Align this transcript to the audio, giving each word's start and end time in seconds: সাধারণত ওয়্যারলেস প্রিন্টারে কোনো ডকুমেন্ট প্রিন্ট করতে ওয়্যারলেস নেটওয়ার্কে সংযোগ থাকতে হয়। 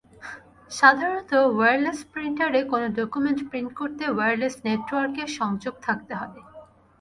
সাধারণত 0.71 1.31
ওয়্যারলেস 1.49 1.99
প্রিন্টারে 2.13 2.61
কোনো 2.71 2.87
ডকুমেন্ট 2.97 3.39
প্রিন্ট 3.49 3.71
করতে 3.79 4.03
ওয়্যারলেস 4.09 4.55
নেটওয়ার্কে 4.67 5.23
সংযোগ 5.39 5.73
থাকতে 5.87 6.13
হয়। 6.19 6.33